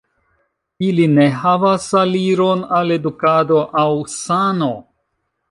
[0.85, 4.73] Ili ne havas aliron al edukado aŭ sano.